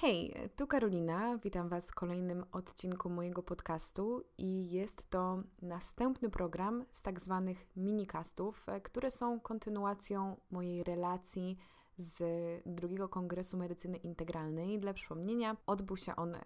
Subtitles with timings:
[0.00, 1.38] Hej, tu Karolina.
[1.38, 7.66] Witam Was w kolejnym odcinku mojego podcastu i jest to następny program z tak zwanych
[7.76, 11.56] minikastów, które są kontynuacją mojej relacji
[11.98, 12.22] z
[12.66, 14.78] drugiego Kongresu Medycyny Integralnej.
[14.78, 16.36] Dla przypomnienia, odbył się on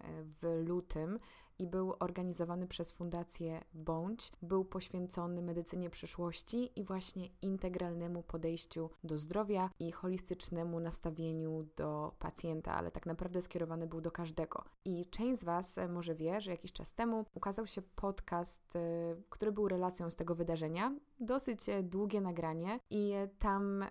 [0.42, 1.18] w lutym
[1.58, 4.32] i był organizowany przez Fundację Bądź.
[4.42, 12.74] Był poświęcony medycynie przyszłości i właśnie integralnemu podejściu do zdrowia i holistycznemu nastawieniu do pacjenta,
[12.74, 14.64] ale tak naprawdę skierowany był do każdego.
[14.84, 19.52] I część z Was może wie, że jakiś czas temu ukazał się podcast, y, który
[19.52, 20.94] był relacją z tego wydarzenia.
[21.20, 23.84] Dosyć długie nagranie i tam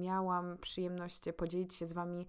[0.00, 2.26] miałam przyjemność podzielić się z Wami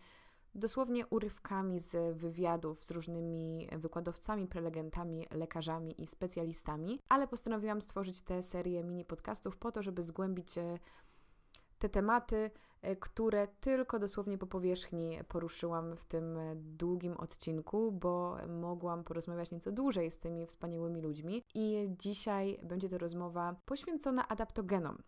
[0.55, 8.43] dosłownie urywkami z wywiadów z różnymi wykładowcami, prelegentami, lekarzami i specjalistami, ale postanowiłam stworzyć tę
[8.43, 10.79] serię mini podcastów po to, żeby zgłębić e,
[11.79, 18.37] te tematy, e, które tylko dosłownie po powierzchni poruszyłam w tym e, długim odcinku, bo
[18.47, 21.43] mogłam porozmawiać nieco dłużej z tymi wspaniałymi ludźmi.
[21.53, 25.03] I dzisiaj będzie to rozmowa poświęcona adaptogenom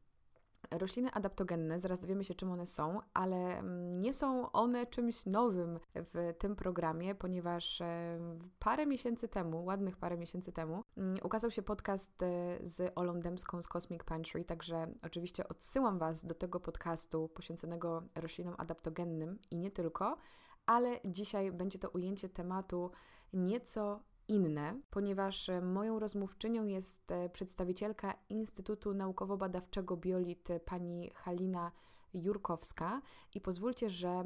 [0.71, 5.79] rośliny adaptogenne, zaraz dowiemy się, czym one są, ale mm, nie są one czymś nowym
[5.95, 8.19] w tym programie, ponieważ e,
[8.59, 13.61] parę miesięcy temu, ładnych parę miesięcy temu, mm, ukazał się podcast e, z Olą Dębską
[13.61, 19.71] z Cosmic Pantry, także oczywiście odsyłam Was do tego podcastu poświęconego roślinom adaptogennym i nie
[19.71, 20.17] tylko,
[20.65, 22.91] ale dzisiaj będzie to ujęcie tematu
[23.33, 31.71] nieco inne, ponieważ e, moją rozmówczynią jest e, przedstawicielka Instytutu Naukowo-Badawczego Biolit e, pani Halina
[32.13, 33.01] Jurkowska
[33.35, 34.23] i pozwólcie, że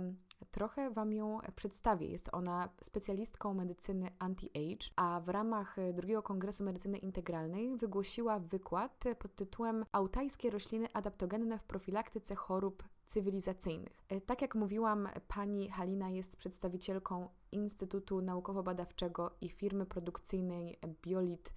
[0.51, 2.07] trochę Wam ją przedstawię.
[2.07, 9.35] Jest ona specjalistką medycyny anti-age, a w ramach drugiego Kongresu Medycyny Integralnej wygłosiła wykład pod
[9.35, 14.05] tytułem Autajskie rośliny adaptogenne w profilaktyce chorób cywilizacyjnych.
[14.25, 21.53] Tak jak mówiłam, pani Halina jest przedstawicielką Instytutu Naukowo-Badawczego i firmy produkcyjnej Biolit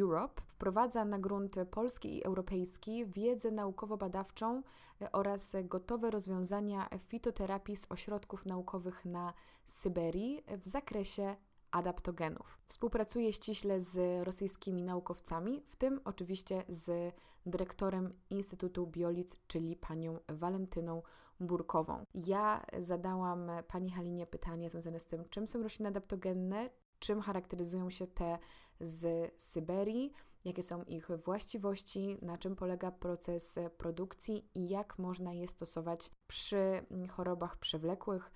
[0.00, 0.42] Europe.
[0.46, 4.62] Wprowadza na grunt polski i europejski wiedzę naukowo-badawczą
[5.00, 9.32] e, oraz gotowe rozwiązania fitoterapii z ośrodków naukowych na
[9.66, 11.36] Syberii w zakresie
[11.70, 12.58] adaptogenów.
[12.68, 17.14] Współpracuje ściśle z rosyjskimi naukowcami, w tym oczywiście z
[17.46, 21.02] dyrektorem Instytutu Biolit, czyli panią Walentyną
[21.40, 22.04] Burkową.
[22.14, 28.06] Ja zadałam pani Halinie pytanie związane z tym, czym są rośliny adaptogenne, czym charakteryzują się
[28.06, 28.38] te
[28.80, 30.12] z Syberii,
[30.44, 36.86] jakie są ich właściwości, na czym polega proces produkcji i jak można je stosować przy
[37.10, 38.32] chorobach przewlekłych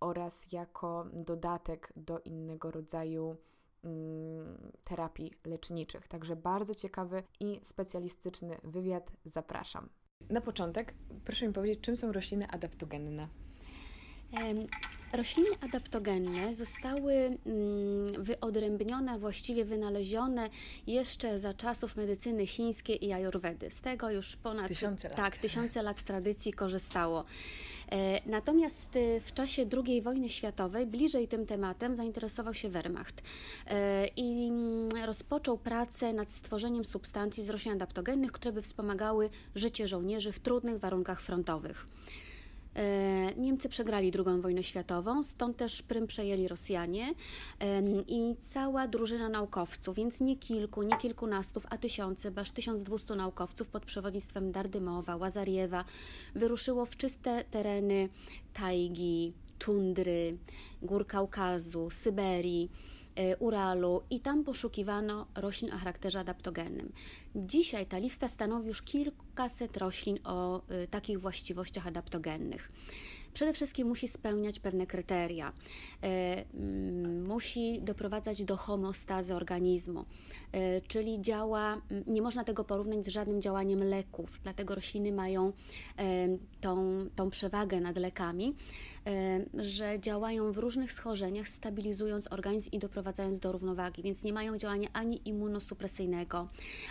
[0.00, 3.36] oraz jako dodatek do innego rodzaju
[3.84, 6.08] mm, terapii leczniczych.
[6.08, 9.88] Także bardzo ciekawy i specjalistyczny wywiad zapraszam.
[10.28, 10.94] Na początek
[11.24, 13.28] proszę mi powiedzieć, czym są rośliny adaptogenne?
[15.12, 17.38] Rośliny adaptogenne zostały mm,
[18.24, 20.50] wyodrębnione, właściwie wynalezione
[20.86, 23.70] jeszcze za czasów medycyny chińskiej i ajurwedy.
[23.70, 27.24] Z tego już ponad tysiące lat, tak, tysiące lat tradycji korzystało.
[27.90, 33.22] E, natomiast e, w czasie II wojny światowej bliżej tym tematem zainteresował się Wehrmacht
[33.66, 39.88] e, i mm, rozpoczął pracę nad stworzeniem substancji z roślin adaptogennych, które by wspomagały życie
[39.88, 41.86] żołnierzy w trudnych warunkach frontowych.
[42.74, 47.14] E, Niemcy przegrali II wojnę światową, stąd też Prym przejęli Rosjanie
[48.08, 53.84] i cała drużyna naukowców, więc nie kilku, nie kilkunastów, a tysiące, aż 1200 naukowców pod
[53.84, 55.84] przewodnictwem Dardymowa, Łazariewa
[56.34, 58.08] wyruszyło w czyste tereny
[58.54, 60.36] tajgi, tundry,
[60.82, 62.70] gór Kaukazu, Syberii
[63.38, 66.92] Uralu i tam poszukiwano roślin o charakterze adaptogennym.
[67.34, 72.68] Dzisiaj ta lista stanowi już kilkaset roślin o e, takich właściwościach adaptogennych.
[73.34, 75.52] Przede wszystkim musi spełniać pewne kryteria,
[76.02, 80.04] e, mm, musi doprowadzać do homeostazy organizmu,
[80.88, 85.52] czyli działa, nie można tego porównać z żadnym działaniem leków, dlatego rośliny mają
[86.60, 88.54] tą, tą przewagę nad lekami
[89.54, 94.88] że działają w różnych schorzeniach, stabilizując organizm i doprowadzając do równowagi, więc nie mają działania
[94.92, 96.48] ani immunosupresyjnego,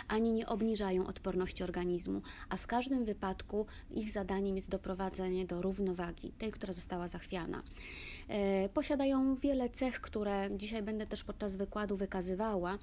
[0.08, 6.32] ani nie obniżają odporności organizmu, a w każdym wypadku ich zadaniem jest doprowadzenie do równowagi,
[6.38, 7.62] tej, która została zachwiana.
[8.30, 12.78] E, posiadają wiele cech, które dzisiaj będę też podczas wykładu wykazywała.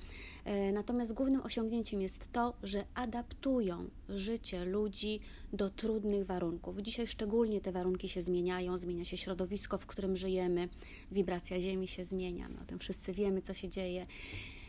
[0.45, 5.19] E, natomiast głównym osiągnięciem jest to, że adaptują życie ludzi
[5.53, 6.81] do trudnych warunków.
[6.81, 10.69] Dzisiaj szczególnie te warunki się zmieniają, zmienia się środowisko, w którym żyjemy,
[11.11, 12.49] wibracja Ziemi się zmienia.
[12.49, 14.05] No, o tym wszyscy wiemy, co się dzieje.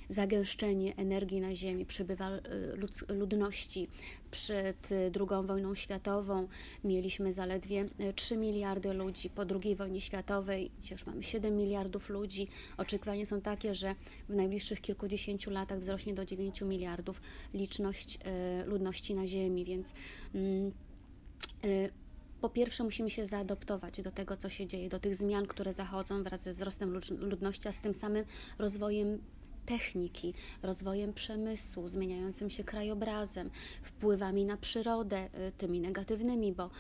[0.09, 2.31] Zagęszczenie energii na Ziemi, przybywa
[3.09, 3.89] ludności.
[4.31, 6.49] Przed II wojną światową
[6.85, 12.49] mieliśmy zaledwie 3 miliardy ludzi, po II wojnie światowej już mamy 7 miliardów ludzi.
[12.77, 13.95] Oczekiwania są takie, że
[14.29, 17.21] w najbliższych kilkudziesięciu latach wzrośnie do 9 miliardów
[17.55, 18.19] liczność
[18.67, 19.93] ludności na Ziemi, więc
[20.35, 20.73] mm,
[22.41, 26.23] po pierwsze musimy się zaadoptować do tego, co się dzieje, do tych zmian, które zachodzą
[26.23, 28.25] wraz ze wzrostem ludności, a z tym samym
[28.59, 29.19] rozwojem
[29.69, 33.51] techniki, rozwojem przemysłu, zmieniającym się krajobrazem,
[33.83, 36.71] wpływami na przyrodę, y, tymi negatywnymi, bo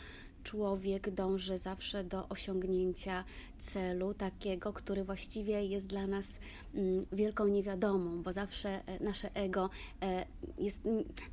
[0.45, 3.25] człowiek dąży zawsze do osiągnięcia
[3.59, 6.27] celu takiego, który właściwie jest dla nas
[6.75, 9.71] mm, wielką niewiadomą, bo zawsze e, nasze ego
[10.03, 10.27] e,
[10.59, 10.81] jest,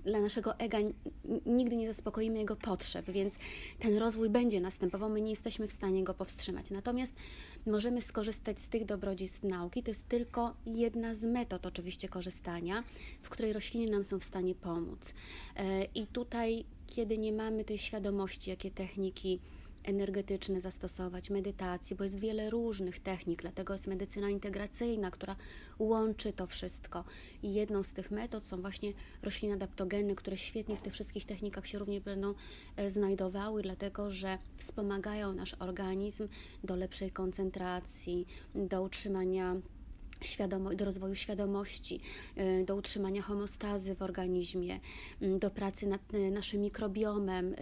[0.06, 0.77] dla naszego ega
[1.45, 3.36] nigdy nie zaspokoimy jego potrzeb, więc
[3.80, 6.72] ten rozwój będzie następował, my nie jesteśmy w stanie go powstrzymać.
[6.72, 7.13] Natomiast
[7.66, 12.83] możemy skorzystać z tych dobrodziejstw nauki, to jest tylko jedna z metod oczywiście korzystania,
[13.22, 15.13] w której rośliny nam są w stanie pomóc.
[15.56, 19.39] E, I tutaj kiedy nie mamy tej świadomości, jakie techniki
[19.85, 25.35] energetyczne zastosować, medytacji, bo jest wiele różnych technik, dlatego jest medycyna integracyjna, która
[25.79, 27.03] łączy to wszystko.
[27.43, 31.67] I jedną z tych metod są właśnie rośliny adaptogeny, które świetnie w tych wszystkich technikach
[31.67, 32.33] się również będą
[32.75, 36.27] e, znajdowały, dlatego że wspomagają nasz organizm
[36.63, 39.55] do lepszej koncentracji, do utrzymania
[40.75, 42.00] do rozwoju świadomości,
[42.38, 44.79] y, do utrzymania homostazy w organizmie,
[45.21, 47.56] y, do pracy nad y, naszym mikrobiomem,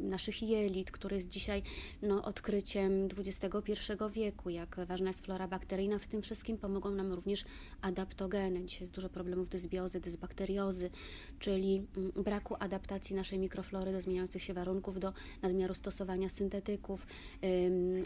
[0.00, 1.62] naszych jelit, który jest dzisiaj
[2.02, 3.72] no, odkryciem XXI
[4.12, 5.98] wieku, jak ważna jest flora bakteryjna.
[5.98, 7.44] W tym wszystkim pomogą nam również
[7.80, 8.64] adaptogeny.
[8.64, 10.90] Dzisiaj jest dużo problemów dysbiozy, dysbakteriozy,
[11.38, 15.12] czyli mm, braku adaptacji naszej mikroflory do zmieniających się warunków, do
[15.42, 17.06] nadmiaru stosowania syntetyków,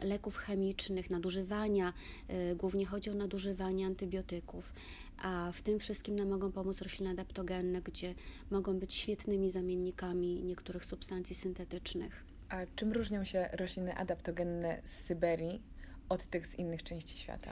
[0.03, 1.93] leków chemicznych, nadużywania.
[2.57, 4.73] Głównie chodzi o nadużywanie antybiotyków,
[5.19, 8.15] a w tym wszystkim nam mogą pomóc rośliny adaptogenne, gdzie
[8.51, 12.25] mogą być świetnymi zamiennikami niektórych substancji syntetycznych.
[12.49, 15.63] A czym różnią się rośliny adaptogenne z Syberii
[16.09, 17.51] od tych z innych części świata?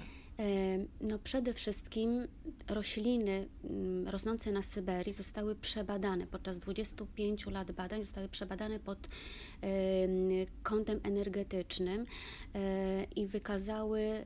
[1.00, 2.28] No przede wszystkim
[2.68, 9.08] rośliny mm, rosnące na Syberii zostały przebadane podczas 25 lat badań, zostały przebadane pod
[10.62, 12.06] kątem energetycznym
[12.54, 14.24] e, i wykazały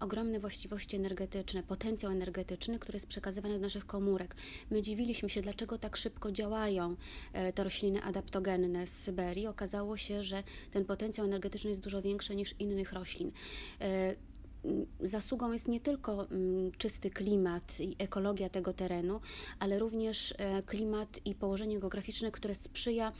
[0.00, 4.36] ogromne właściwości energetyczne, potencjał energetyczny, który jest przekazywany do naszych komórek.
[4.70, 6.96] My dziwiliśmy się, dlaczego tak szybko działają
[7.32, 9.46] e, te rośliny adaptogenne z Syberii.
[9.46, 13.32] Okazało się, że ten potencjał energetyczny jest dużo większy niż innych roślin
[13.80, 14.14] e,
[15.00, 19.20] zasługą jest nie tylko mm, czysty klimat i ekologia tego terenu,
[19.58, 23.12] ale również e, klimat i położenie geograficzne, które sprzyja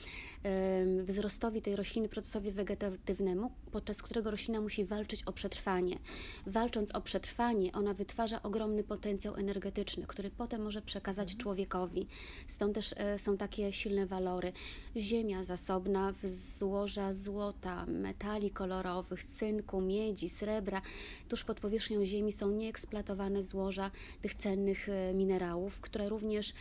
[1.05, 5.99] wzrostowi tej rośliny, procesowi wegetatywnemu, podczas którego roślina musi walczyć o przetrwanie.
[6.47, 11.43] Walcząc o przetrwanie, ona wytwarza ogromny potencjał energetyczny, który potem może przekazać mhm.
[11.43, 12.07] człowiekowi.
[12.49, 14.53] Stąd też e, są takie silne walory.
[14.97, 20.83] Ziemia zasobna w złoża złota, metali kolorowych, cynku, miedzi, srebra.
[21.29, 23.91] Tuż pod powierzchnią Ziemi są nieeksploatowane złoża
[24.23, 26.53] tych cennych e, minerałów, które również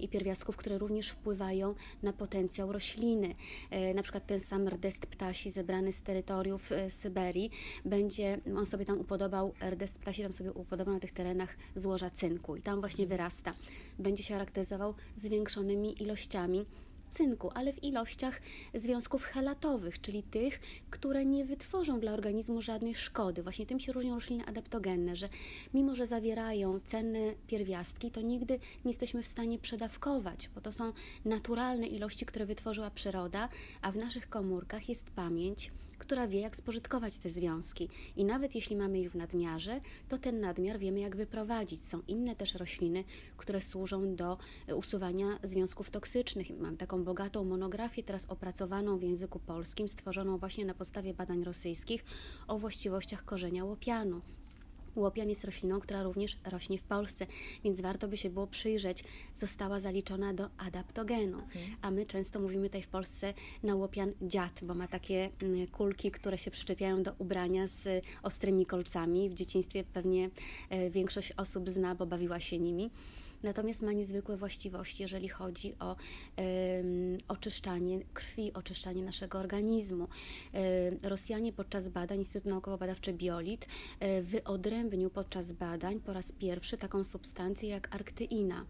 [0.00, 3.34] i pierwiastków, które również wpływają na potencjał rośliny.
[3.70, 7.50] E, na przykład ten sam rdest ptasi zebrany z terytoriów e, Syberii
[7.84, 12.56] będzie, on sobie tam upodobał, rdest ptasi tam sobie upodobał na tych terenach złoża cynku
[12.56, 13.54] i tam właśnie wyrasta.
[13.98, 16.66] Będzie się charakteryzował zwiększonymi ilościami
[17.10, 18.40] cynku, ale w ilościach
[18.74, 23.42] związków helatowych, czyli tych, które nie wytworzą dla organizmu żadnej szkody.
[23.42, 25.28] Właśnie tym się różnią rośliny adaptogenne, że
[25.74, 30.92] mimo, że zawierają cenne pierwiastki, to nigdy nie jesteśmy w stanie przedawkować, bo to są
[31.24, 33.48] naturalne ilości, które wytworzyła przyroda,
[33.82, 37.88] a w naszych komórkach jest pamięć która wie, jak spożytkować te związki.
[38.16, 41.84] I nawet jeśli mamy ich w nadmiarze, to ten nadmiar wiemy, jak wyprowadzić.
[41.84, 43.04] Są inne też rośliny,
[43.36, 46.46] które służą do e, usuwania związków toksycznych.
[46.58, 52.04] Mam taką bogatą monografię, teraz opracowaną w języku polskim, stworzoną właśnie na podstawie badań rosyjskich
[52.48, 54.20] o właściwościach korzenia łopianu.
[54.96, 57.26] Łopian jest rośliną, która również rośnie w Polsce,
[57.64, 59.04] więc warto by się było przyjrzeć.
[59.36, 61.76] Została zaliczona do adaptogenu, mhm.
[61.82, 66.10] a my często mówimy tutaj w Polsce na łopian dziad, bo ma takie mm, kulki,
[66.10, 69.30] które się przyczepiają do ubrania z ostrymi kolcami.
[69.30, 70.30] W dzieciństwie pewnie
[70.70, 72.90] e, większość osób zna, bo bawiła się nimi
[73.42, 75.96] natomiast ma niezwykłe właściwości, jeżeli chodzi o
[77.28, 80.08] oczyszczanie krwi, oczyszczanie naszego organizmu.
[81.02, 83.66] Rosjanie podczas badań, Instytut Naukowo-Badawczy Biolit,
[84.00, 88.66] e, wyodrębnił podczas badań po raz pierwszy taką substancję jak arktyina.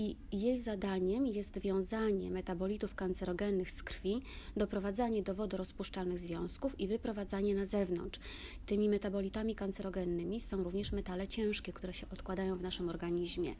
[0.00, 4.22] I jej zadaniem jest wiązanie metabolitów kancerogennych z krwi,
[4.56, 8.20] doprowadzanie do wodorozpuszczalnych związków i wyprowadzanie na zewnątrz.
[8.66, 13.54] Tymi metabolitami kancerogennymi są również metale ciężkie, które się odkładają w naszym organizmie.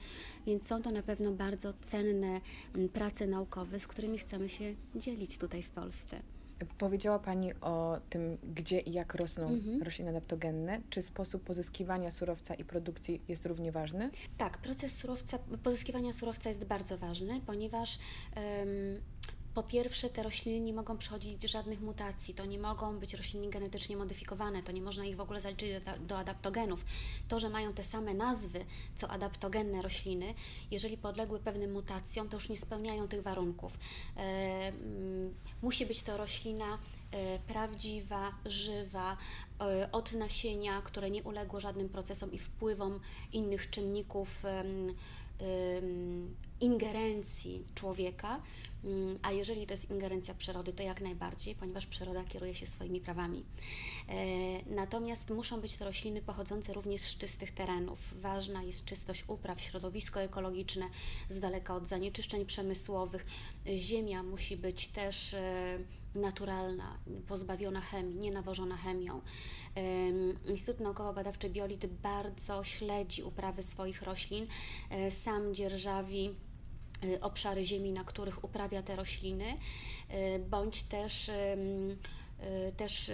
[0.46, 2.40] Więc są to na pewno bardzo cenne
[2.74, 6.22] mm, prace naukowe, z którymi chcemy się dzielić tutaj w Polsce.
[6.78, 9.82] Powiedziała Pani o tym, gdzie i jak rosną mhm.
[9.82, 10.80] rośliny adaptogenne.
[10.90, 14.10] Czy sposób pozyskiwania surowca i produkcji jest równie ważny?
[14.36, 17.98] Tak, proces surowca, pozyskiwania surowca jest bardzo ważny, ponieważ
[18.36, 19.00] um,
[19.58, 23.96] po pierwsze, te rośliny nie mogą przechodzić żadnych mutacji, to nie mogą być rośliny genetycznie
[23.96, 26.84] modyfikowane, to nie można ich w ogóle zaliczyć do, do, adaptogenów.
[27.28, 28.64] To, że mają te same nazwy
[28.96, 30.34] co adaptogenne rośliny,
[30.70, 33.78] jeżeli podległy pewnym mutacjom, to już nie spełniają tych warunków.
[34.16, 34.20] E,
[34.68, 36.78] mm, musi być to roślina
[37.10, 39.16] e, prawdziwa, żywa,
[39.60, 43.00] e, od nasienia, które nie uległo żadnym procesom i wpływom
[43.32, 44.44] innych czynników
[46.60, 48.40] ingerencji człowieka,
[49.22, 53.44] a jeżeli to jest ingerencja przyrody, to jak najbardziej, ponieważ przyroda kieruje się swoimi prawami.
[54.08, 54.14] E,
[54.74, 58.20] natomiast muszą być to rośliny pochodzące również z czystych terenów.
[58.20, 60.86] Ważna jest czystość upraw, środowisko ekologiczne,
[61.28, 63.24] z daleka od zanieczyszczeń przemysłowych.
[63.76, 65.78] Ziemia musi być też e,
[66.14, 69.20] naturalna, pozbawiona chemii, nienawożona chemią.
[70.48, 74.46] Instytut Naukowo-Badawczy Biolit bardzo śledzi uprawy swoich roślin,
[74.90, 76.34] e, sam dzierżawi
[77.20, 79.56] obszary ziemi, na których uprawia te rośliny,
[80.08, 81.30] e, bądź też,
[82.76, 83.10] też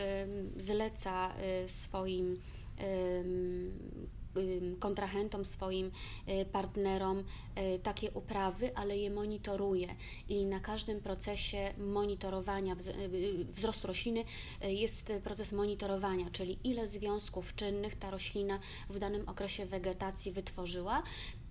[0.56, 1.32] zleca
[1.66, 2.40] swoim
[4.78, 5.90] kontrahentom, swoim
[6.28, 7.24] y, partnerom y,
[7.82, 9.88] takie uprawy, ale je monitoruje
[10.28, 14.24] i na każdym procesie monitorowania y, wzrostu rośliny
[14.62, 18.58] jest proces monitorowania, czyli ile związków czynnych ta roślina
[18.90, 21.02] w danym okresie wegetacji wytworzyła,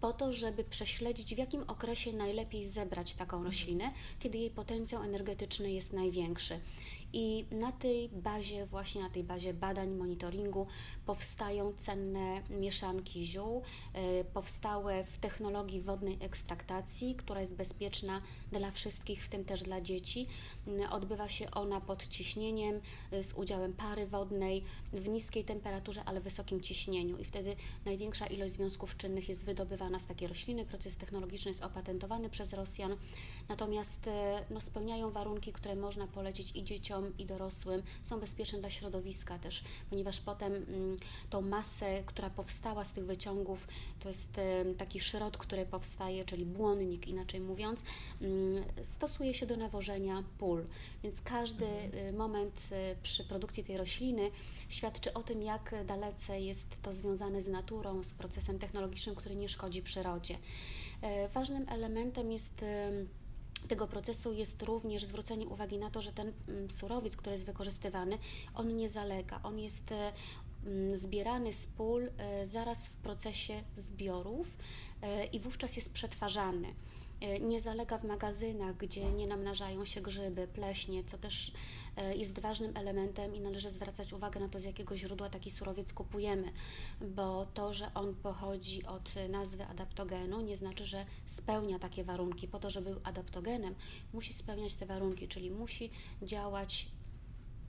[0.01, 5.71] po to, żeby prześledzić, w jakim okresie najlepiej zebrać taką roślinę, kiedy jej potencjał energetyczny
[5.71, 6.59] jest największy.
[7.13, 10.67] I na tej bazie, właśnie na tej bazie badań, monitoringu
[11.05, 13.61] powstają cenne mieszanki ziół,
[13.93, 19.81] e, powstałe w technologii wodnej ekstraktacji, która jest bezpieczna dla wszystkich, w tym też dla
[19.81, 20.27] dzieci.
[20.91, 26.61] Odbywa się ona pod ciśnieniem, e, z udziałem pary wodnej, w niskiej temperaturze, ale wysokim
[26.61, 27.55] ciśnieniu i wtedy
[27.85, 30.65] największa ilość związków czynnych jest wydobywana z takiej rośliny.
[30.65, 32.95] Proces technologiczny jest opatentowany przez Rosjan,
[33.49, 38.69] natomiast e, no, spełniają warunki, które można polecić i dzieciom, i dorosłym, są bezpieczne dla
[38.69, 40.97] środowiska też, ponieważ potem mm,
[41.29, 43.67] tą masę, która powstała z tych wyciągów,
[43.99, 44.29] to jest
[44.77, 47.83] taki szrot, który powstaje, czyli błonnik inaczej mówiąc,
[48.21, 50.65] mm, stosuje się do nawożenia pól.
[51.03, 52.07] Więc każdy mhm.
[52.07, 54.31] y, moment y, przy produkcji tej rośliny
[54.69, 59.49] świadczy o tym, jak dalece jest to związane z naturą, z procesem technologicznym, który nie
[59.49, 60.37] szkodzi przyrodzie.
[61.01, 62.65] E, ważnym elementem jest
[63.67, 68.17] tego procesu jest również zwrócenie uwagi na to, że ten mm, surowiec, który jest wykorzystywany,
[68.55, 70.13] on nie zalega, on jest e,
[70.65, 74.57] mm, zbierany z pól e, zaraz w procesie zbiorów
[75.01, 76.73] e, i wówczas jest przetwarzany.
[77.41, 81.51] Nie zalega w magazynach, gdzie nie namnażają się grzyby, pleśnie, co też
[82.15, 86.51] jest ważnym elementem i należy zwracać uwagę na to, z jakiego źródła taki surowiec kupujemy,
[87.01, 92.47] bo to, że on pochodzi od nazwy adaptogenu, nie znaczy, że spełnia takie warunki.
[92.47, 93.75] Po to, żeby był adaptogenem,
[94.13, 96.87] musi spełniać te warunki, czyli musi działać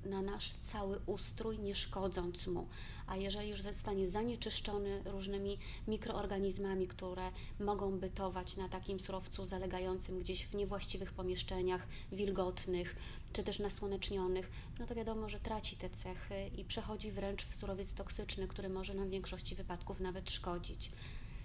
[0.06, 2.68] na nasz cały ustrój, nie szkodząc mu.
[3.06, 5.58] A jeżeli już zostanie zanieczyszczony różnymi
[5.88, 7.30] mikroorganizmami, które
[7.60, 12.96] mogą bytować na takim surowcu zalegającym gdzieś w niewłaściwych pomieszczeniach, wilgotnych,
[13.32, 17.94] czy też nasłonecznionych, no to wiadomo, że traci te cechy i przechodzi wręcz w surowiec
[17.94, 20.92] toksyczny, który może nam w większości wypadków nawet szkodzić.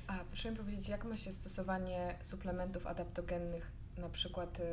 [0.07, 4.63] A proszę mi powiedzieć, jak ma się stosowanie suplementów adaptogennych na przykład y,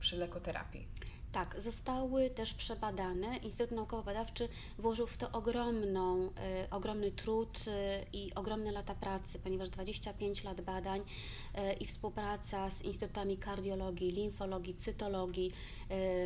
[0.00, 0.88] przy lekoterapii?
[1.32, 3.36] Tak, zostały też przebadane.
[3.36, 6.30] Instytut Naukowo-Badawczy włożył w to ogromną, y,
[6.70, 7.70] ogromny trud y,
[8.12, 14.74] i ogromne lata pracy, ponieważ 25 lat badań y, i współpraca z instytutami kardiologii, limfologii,
[14.74, 15.52] cytologii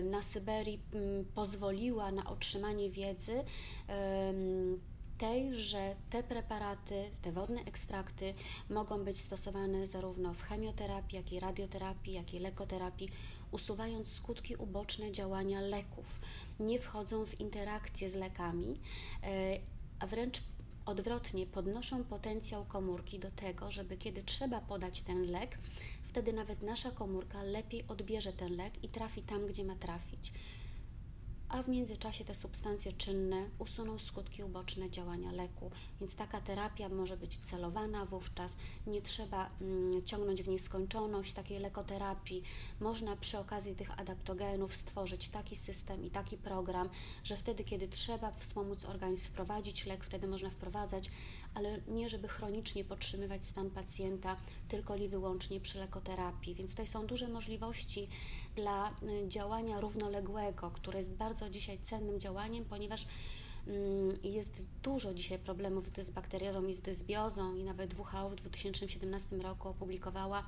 [0.03, 0.81] na Syberii
[1.35, 3.45] pozwoliła na otrzymanie wiedzy
[5.21, 8.33] tej, że te preparaty, te wodne ekstrakty
[8.71, 13.09] mogą być stosowane zarówno w chemioterapii, jak i radioterapii, jak i lekoterapii
[13.51, 16.19] usuwając skutki uboczne działania leków.
[16.61, 18.81] Nie wchodzą w interakcję z lekami,
[19.23, 19.59] e,
[19.99, 20.43] a wręcz
[20.87, 25.59] odwrotnie podnoszą potencjał komórki do tego, żeby kiedy trzeba podać ten lek,
[26.09, 30.33] wtedy nawet nasza komórka lepiej odbierze ten lek i trafi tam, gdzie ma trafić.
[31.51, 35.71] A w międzyczasie te substancje czynne usuną skutki uboczne działania leku.
[36.01, 42.43] Więc taka terapia może być celowana wówczas, nie trzeba mm, ciągnąć w nieskończoność takiej lekoterapii.
[42.81, 46.89] Można przy okazji tych adaptogenów stworzyć taki system i taki program,
[47.25, 51.11] że wtedy, kiedy trzeba wspomóc organizm wprowadzić lek, wtedy można wprowadzać,
[51.55, 54.37] ale nie żeby chronicznie podtrzymywać stan pacjenta
[54.69, 56.55] tylko i wyłącznie przy lekoterapii.
[56.55, 58.09] Więc tutaj są duże możliwości
[58.61, 63.07] dla y, działania równoległego, które jest bardzo dzisiaj cennym działaniem, ponieważ
[64.23, 69.69] jest dużo dzisiaj problemów z dysbakteriozą i z dysbiozą i nawet WHO w 2017 roku
[69.69, 70.47] opublikowała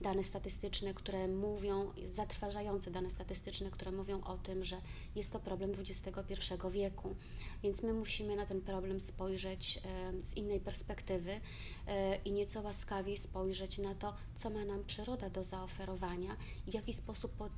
[0.00, 4.76] dane statystyczne, które mówią, zatrważające dane statystyczne, które mówią o tym, że
[5.16, 6.34] jest to problem XXI
[6.70, 7.14] wieku.
[7.62, 9.80] Więc my musimy na ten problem spojrzeć
[10.22, 11.40] z innej perspektywy
[11.86, 16.74] e, i nieco łaskawiej spojrzeć na to, co ma nam przyroda do zaoferowania i w
[16.74, 17.48] jaki sposób po,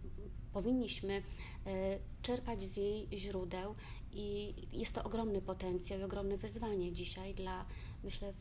[0.52, 1.22] powinniśmy
[1.66, 3.74] e, czerpać z jej źródeł.
[4.16, 7.64] I jest to ogromny potencjał i ogromne wyzwanie dzisiaj dla,
[8.04, 8.32] myślę,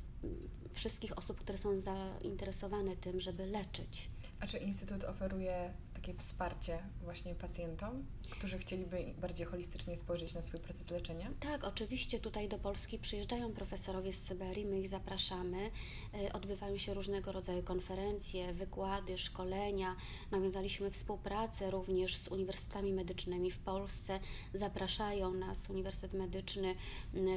[0.74, 4.10] wszystkich osób, które są zainteresowane tym, żeby leczyć.
[4.40, 10.60] A czy Instytut oferuje takie wsparcie właśnie pacjentom, którzy chcieliby bardziej holistycznie spojrzeć na swój
[10.60, 11.32] proces leczenia?
[11.40, 15.72] Tak, oczywiście tutaj do Polski przyjeżdżają profesorowie z Syberii, my ich zapraszamy.
[16.14, 19.96] E, odbywają się różnego rodzaju konferencje, wykłady, szkolenia.
[20.32, 24.20] Nawiązaliśmy współpracę również z uniwersytetami medycznymi w Polsce.
[24.54, 26.76] Zapraszają nas Uniwersytet Medyczny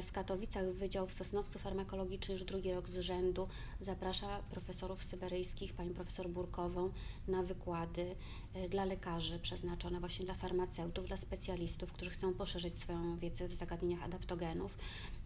[0.03, 3.47] w Katowicach, Wydział w Sosnowcu Farmakologiczny już drugi rok z rzędu.
[3.79, 6.91] Zaprasza profesorów syberyjskich, pani profesor Burkową
[7.27, 8.15] na wykłady.
[8.53, 13.53] E, dla lekarzy przeznaczone właśnie dla farmaceutów, dla specjalistów, którzy chcą poszerzyć swoją wiedzę w
[13.53, 14.77] zagadnieniach adaptogenów.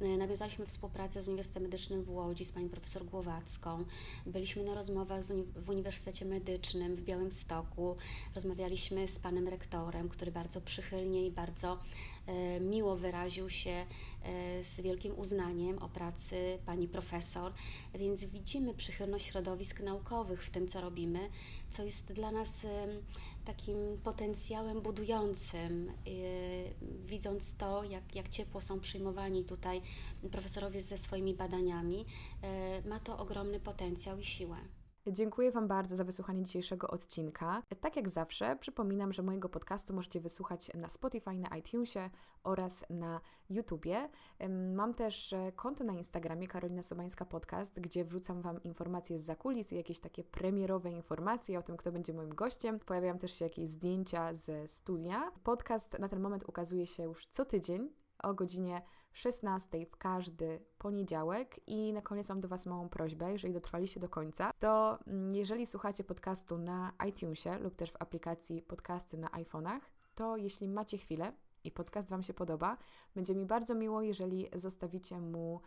[0.02, 3.86] E, nawiązaliśmy współpracę z Uniwersytetem Medycznym w Łodzi, z pani profesor Głowacką.
[4.26, 5.22] Byliśmy na rozmowach
[5.56, 7.96] w Uniwersytecie Medycznym w Białymstoku.
[8.36, 11.78] Rozmawialiśmy z panem rektorem, który bardzo przychylnie i bardzo
[12.62, 13.86] miło wyraził się
[14.64, 17.52] z wielkim uznaniem o pracy pani profesor,
[17.96, 21.30] więc widzimy przychylność środowisk naukowych w tym, co robimy
[21.74, 22.66] co jest dla nas
[23.46, 25.92] takim potencjałem budującym.
[26.08, 26.74] Y,
[27.06, 29.82] widząc to, jak, jak ciepło są przyjmowani tutaj
[30.32, 32.06] profesorowie ze swoimi badaniami,
[32.86, 34.58] ma to ogromny potencjał i siłę.
[35.12, 37.64] Dziękuję Wam bardzo za wysłuchanie dzisiejszego odcinka.
[37.82, 42.10] Tak jak zawsze, przypominam, że mojego podcastu możecie wysłuchać na Spotify, na iTunesie
[42.44, 44.10] oraz na YouTubie.
[44.76, 49.72] Mam też e, konto na Instagramie Karolina Sobańska Podcast, gdzie wrzucam Wam informacje z zakulis
[49.72, 52.80] i jakieś takie premierowe informacje o tym, kto będzie moim gościem.
[52.80, 55.32] Pojawiają też się jakieś zdjęcia ze studia.
[55.44, 58.82] Podcast na ten moment ukazuje się już co tydzień o godzinie
[59.14, 61.60] 16 w każdy poniedziałek.
[61.68, 65.68] I na koniec mam do Was małą prośbę, jeżeli dotrwaliście do końca, to mm, jeżeli
[65.68, 69.80] słuchacie podcastu na iTunesie lub też w aplikacji podcasty na iPhone'ach,
[70.16, 71.34] to jeśli macie chwilę
[71.64, 72.78] i podcast Wam się podoba,
[73.16, 75.62] będzie mi bardzo miło, jeżeli zostawicie mu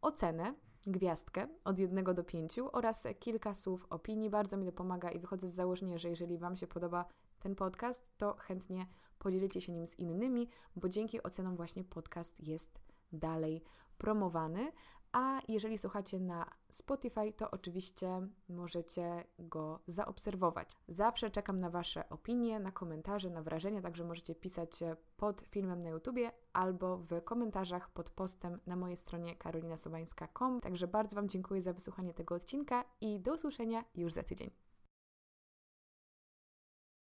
[0.00, 0.54] ocenę,
[0.86, 4.30] gwiazdkę od 1 do 5 oraz kilka słów opinii.
[4.30, 7.04] Bardzo mi to pomaga i wychodzę z założenia, że jeżeli Wam się podoba
[7.38, 8.86] ten podcast, to chętnie
[9.20, 12.80] podzielicie się nim z innymi, bo dzięki ocenom właśnie podcast jest
[13.12, 13.62] dalej
[13.98, 14.72] promowany.
[15.12, 20.70] A jeżeli słuchacie na Spotify, to oczywiście możecie go zaobserwować.
[20.88, 24.70] Zawsze czekam na Wasze opinie, na komentarze, na wrażenia, także możecie pisać
[25.16, 30.60] pod filmem na YouTubie albo w komentarzach pod postem na mojej stronie karolinasobańska.com.
[30.60, 34.69] Także bardzo Wam dziękuję za wysłuchanie tego odcinka i do usłyszenia już za tydzień.